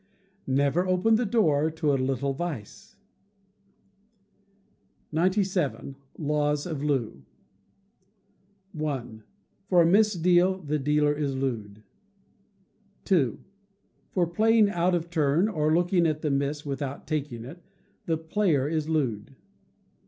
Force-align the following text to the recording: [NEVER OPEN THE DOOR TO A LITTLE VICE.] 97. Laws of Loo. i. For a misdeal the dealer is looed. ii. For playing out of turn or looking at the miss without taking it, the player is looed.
[NEVER 0.47 0.87
OPEN 0.87 1.13
THE 1.13 1.27
DOOR 1.27 1.69
TO 1.69 1.93
A 1.93 1.93
LITTLE 1.93 2.33
VICE.] 2.33 2.95
97. 5.11 5.95
Laws 6.17 6.65
of 6.65 6.81
Loo. 6.83 7.21
i. 8.83 9.19
For 9.69 9.83
a 9.83 9.85
misdeal 9.85 10.63
the 10.63 10.79
dealer 10.79 11.13
is 11.13 11.35
looed. 11.35 11.83
ii. 13.11 13.37
For 14.09 14.25
playing 14.25 14.71
out 14.71 14.95
of 14.95 15.11
turn 15.11 15.47
or 15.47 15.71
looking 15.75 16.07
at 16.07 16.23
the 16.23 16.31
miss 16.31 16.65
without 16.65 17.05
taking 17.05 17.45
it, 17.45 17.61
the 18.07 18.17
player 18.17 18.67
is 18.67 18.89
looed. 18.89 19.35